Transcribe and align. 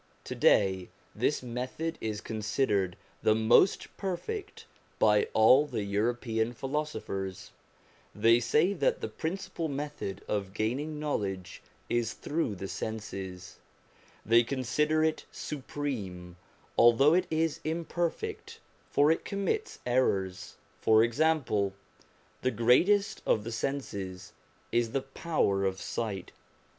To 0.23 0.33
day 0.33 0.89
this 1.13 1.43
method 1.43 1.99
is 2.01 2.21
considered 2.21 2.95
the 3.21 3.35
most 3.35 3.85
perfect 3.97 4.65
by 4.97 5.27
all 5.33 5.67
the 5.67 5.83
European 5.83 6.53
philosophers; 6.53 7.51
they 8.15 8.39
say 8.39 8.73
that 8.73 9.01
the 9.01 9.07
principal 9.07 9.67
method 9.67 10.23
of 10.27 10.55
gaining 10.55 10.99
knowledge 10.99 11.61
is 11.87 12.13
through 12.13 12.55
the 12.55 12.67
senses; 12.67 13.59
they 14.25 14.41
consider 14.43 15.03
it 15.03 15.25
supreme, 15.31 16.35
although 16.79 17.13
it 17.13 17.27
is 17.29 17.59
imperfect, 17.63 18.59
for 18.89 19.11
it 19.11 19.23
commits 19.23 19.77
errors. 19.85 20.55
For 20.79 21.03
example, 21.03 21.73
the 22.41 22.49
greatest 22.49 23.21
of 23.27 23.43
the 23.43 23.51
senses 23.51 24.33
is 24.71 24.93
the 24.93 25.03
power 25.03 25.63
of 25.63 25.79
sight. 25.79 26.31